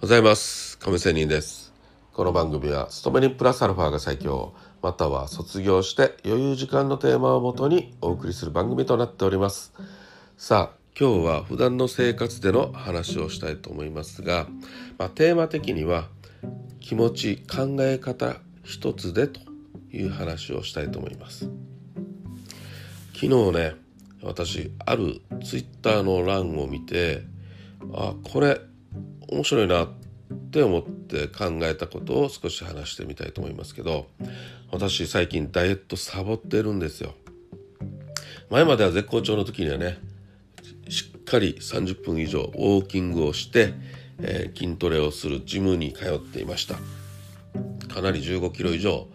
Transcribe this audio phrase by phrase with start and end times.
[0.00, 0.78] ございます。
[0.78, 1.72] 亀仙人です。
[2.12, 4.54] この番組は勤めにプラスアルファが最強。
[4.80, 9.74] または卒業して余裕時間のテーマをもとにお送りする番組となっております。
[10.36, 14.46] さあ今日は普段の生活での話をしたいと思いますが、
[14.98, 16.06] まあ、テーマ的には
[16.78, 19.40] 気持ち考え方一つでと
[19.90, 21.50] いう話をしたいと思います。
[23.14, 23.74] 昨日ね
[24.22, 27.24] 私あるツイッターの欄を見て
[27.92, 28.60] あこれ
[29.28, 29.88] 面白いなっ
[30.50, 34.06] て思って考えたことを少し話してみたいと思いますけど
[34.70, 37.14] 私最近ダイエットサボってるんですよ。
[38.50, 39.98] 前までは絶好調の時にはね
[40.88, 43.74] しっかり30分以上ウォーキングをして、
[44.20, 46.76] えー、筋トレをするジムに通っていました。
[47.92, 49.08] かなり15キロ以上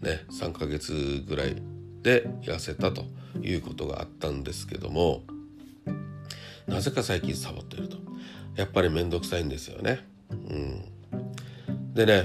[0.00, 1.56] ね3ヶ月ぐらい
[2.02, 3.04] で痩せたと
[3.40, 5.22] いうことがあったんですけども
[6.74, 7.98] なぜか最近サボってると。
[8.56, 10.04] やっぱり面倒くさいんですよね。
[10.30, 12.24] うん、でね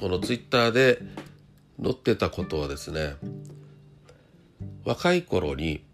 [0.00, 1.02] このツイッターで
[1.82, 3.16] 載ってたことはですね
[4.84, 5.84] 若い頃に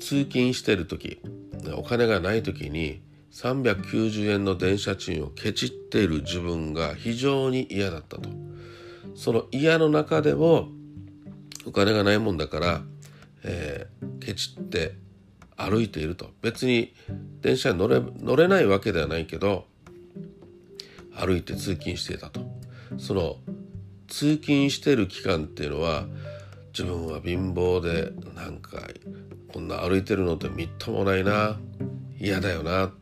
[0.00, 1.20] 通勤してる時
[1.76, 8.30] お金がない時に390円の電車賃をケチっている自分が非常に嫌だったと。
[9.14, 10.68] その嫌の中でも
[11.66, 12.82] お金がないもんだから、
[13.44, 14.94] えー、ケチって
[15.56, 16.94] 歩いていると別に
[17.40, 19.66] 電車に乗れ乗れないわけではないけど
[21.14, 22.40] 歩いて通勤していたと
[22.98, 23.36] その
[24.08, 26.06] 通勤してる期間っていうのは
[26.72, 28.80] 自分は貧乏でなんか
[29.52, 31.56] こんな歩いてるのってみっともないな
[32.18, 32.92] 嫌だよな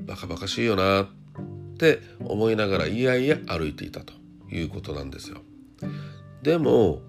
[0.00, 1.06] バカバカしいよなっ
[1.78, 4.12] て思いながらいやいや歩いていたと
[4.50, 5.38] いうことなんですよ。
[6.42, 7.00] でも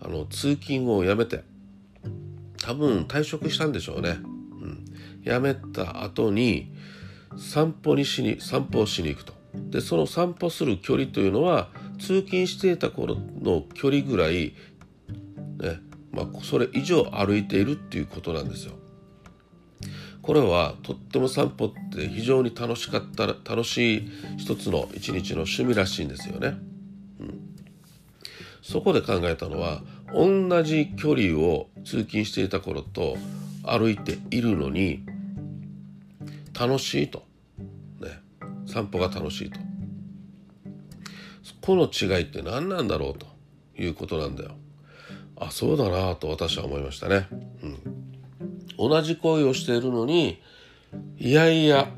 [0.00, 1.42] あの通勤をやめて
[2.62, 4.18] 多分退職したんでしょうね。
[4.20, 4.84] うん、
[5.24, 6.72] 辞めた後に
[7.36, 9.34] 散歩にしに散歩をしに行くと。
[9.54, 14.54] でその散歩する距離というのは通勤していた頃の距離ぐらい、
[15.58, 18.74] ねまあ、それ以上歩いているっていうことなんですよ。
[20.22, 26.54] これはとっても散歩って非常に楽しかった楽しい一つの一日の趣味らしいんですよね。
[27.18, 27.40] うん、
[28.62, 29.82] そこで考えたのは
[30.14, 33.16] 同じ距離を通勤していた頃と
[33.64, 35.04] 歩いているのに
[36.58, 37.24] 楽しいと、
[38.00, 38.20] ね、
[38.66, 39.60] 散歩が楽しいと。
[41.60, 43.26] この違いって何なんだろうと
[43.80, 44.56] いうことなんだよ。
[45.36, 47.26] あそうだなと私は思いましたね、
[48.78, 50.40] うん、同じ行為をしているのに
[51.18, 51.88] いやいや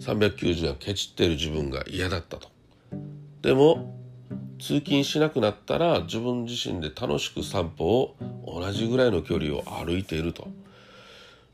[0.00, 2.48] 390円ケチってる自分が嫌だったと。
[3.42, 3.97] でも
[4.58, 10.48] 通勤しなくなったら自分自身で楽しく散歩を同じぐらいの距離を歩いていると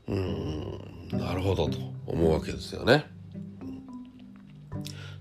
[0.07, 0.79] うん
[1.11, 3.05] なるほどと思うわけですよね。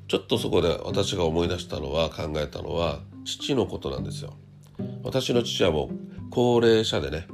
[0.06, 4.34] ちょっとそこで私が思い出したのは考えたのは父のことなんですよ。
[5.02, 5.90] 私の父はもう
[6.30, 7.26] 高齢者でね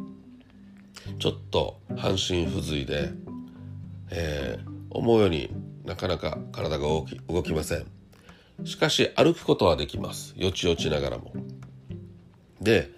[1.19, 3.11] ちょっと半身不随で、
[4.11, 5.53] えー、思うように
[5.85, 8.00] なかなか体が動き動きません。
[8.65, 10.35] しかし歩くことはできます。
[10.37, 11.33] よちよちながらも。
[12.61, 12.91] で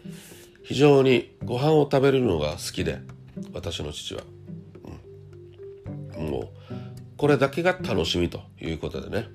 [0.65, 2.99] 非常にご飯を食べるのが好きで
[3.53, 4.23] 私の父は、
[6.17, 6.49] うん、もう
[7.17, 9.29] これだけが楽しみということでね。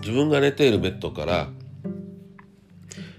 [0.00, 1.48] 自分が寝ているベッドから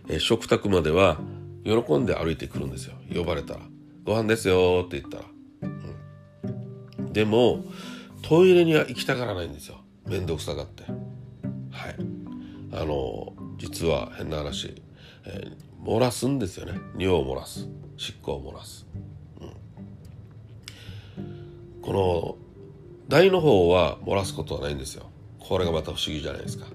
[0.09, 1.18] え食卓までは
[1.64, 2.96] 喜んで歩いてくるんですよ。
[3.14, 3.62] 呼ばれたら
[4.03, 5.24] 「ご飯ですよ」って言ったら、
[6.97, 7.64] うん、でも
[8.22, 9.78] トイレには行きたがらないんですよ。
[10.06, 10.84] 面倒くさがって。
[12.75, 14.81] あの実は変な話、
[15.25, 16.79] えー、漏らすんですよね。
[16.97, 17.69] 尿を漏らす。
[17.97, 18.88] 執行を漏らす、
[19.39, 22.38] うん、この
[23.07, 25.06] 台の方は漏らすことはないんですよ。
[25.39, 26.66] これがまた不思議じゃないですか。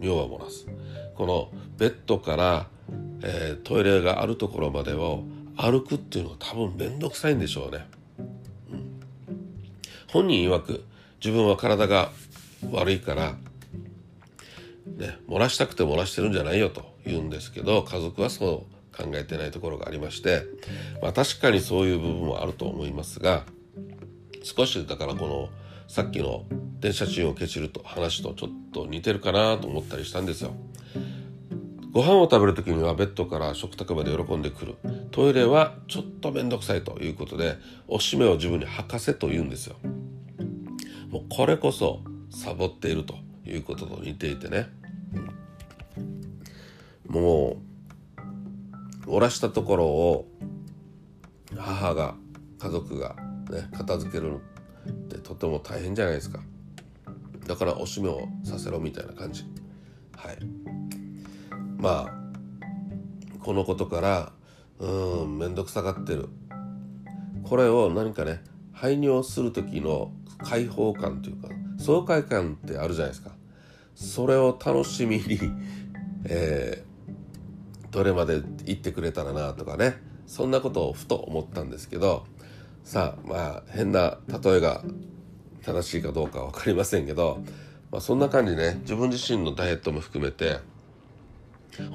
[0.00, 0.66] 尿は漏らす。
[1.16, 2.68] このベッドから、
[3.22, 5.24] えー、トイレがあるところまでを
[5.56, 7.84] 歩くっていうのは多分面倒くさいんでしょうね、
[8.70, 9.00] うん、
[10.06, 10.84] 本人曰く
[11.20, 12.12] 自分は体が
[12.70, 13.34] 悪いから
[14.98, 20.42] ね、漏らしたくて漏らしてるんじゃないよと言うんですけど家族はそう考えてないところがありまして、
[21.00, 23.44] まあ、確かにそういう部分もあると思いますが
[24.42, 25.48] 少しだからこの
[25.86, 26.44] さっきの
[26.80, 30.54] 電車賃をケチると話とちょっと似てるかなと思ったりしたんですよ。
[31.92, 34.76] ご飯を食べる時にはベッドから食卓まで喜んでくる
[35.10, 37.56] トイレはちょっと面倒くさいということで
[37.88, 39.76] おしめを自分に履かせと言うんですよ。
[41.10, 42.00] もうこれこそ
[42.30, 43.14] サボっていると
[43.46, 44.68] いうことと似ていてね
[47.08, 47.62] も
[49.06, 50.28] う漏らしたところを
[51.56, 52.14] 母が
[52.58, 53.16] 家族が
[53.50, 54.40] ね片付ける
[54.88, 56.40] ってとても大変じゃないですか。
[57.46, 59.44] だからおしめをさせろみたいな感じ。
[60.14, 60.38] はい。
[61.78, 62.14] まあ
[63.42, 64.32] このことから
[64.78, 66.28] うん面倒くさがってる。
[67.44, 73.30] これを何かね排尿する時の解放感というか爽快感ってあるじゃないですか。
[73.94, 75.40] それを楽しみに、
[76.24, 76.87] えー、
[77.98, 79.96] どれまで行ってくれたらなとかね
[80.28, 82.26] そんなことをふと思ったんですけど
[82.84, 84.84] さあまあ変な例えが
[85.64, 87.42] 正しいかどうか分かりませんけど、
[87.90, 90.60] まあ、そんな感じね自分自身のダイエットも含めて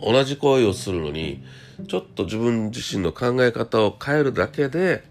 [0.02, 1.42] 同じ行為をするのに
[1.88, 5.06] ちょっと自分自身の考え方を変えるだけで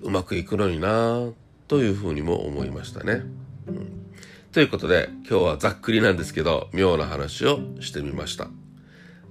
[0.00, 1.28] うまくいくのにな
[1.68, 3.22] というふうにも思いましたね。
[3.66, 4.06] うん、
[4.50, 8.48] ということで今日はざっくりなんですけど妙な話をしてみました。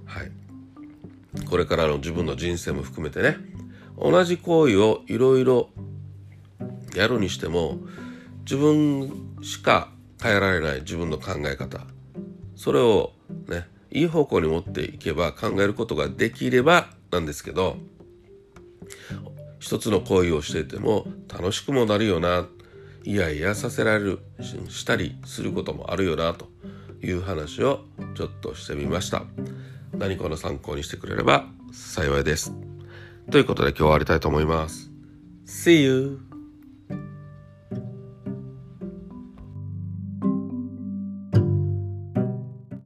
[0.06, 0.32] はい。
[1.46, 3.36] これからの自分の人生も含めてね。
[3.96, 5.68] 同じ行為をいろいろ
[6.94, 7.78] やるにしても
[8.40, 9.88] 自分しか
[10.22, 11.80] 変えられない自分の考え方。
[12.56, 13.12] それを
[13.48, 17.76] ねいい方向に持っていけば考えることができればなんですけど
[19.60, 22.46] 一つの行為をしていても楽しくもなるよな
[23.04, 24.18] イヤイヤさせられる
[24.68, 26.48] したりすることもあるよなと
[27.02, 27.84] いう話を
[28.14, 29.24] ちょっとしてみました。
[29.98, 32.52] 何かの参考にしてくれれば幸いです
[33.30, 34.90] ということで今日は終わりたいと思います
[35.46, 36.33] See you!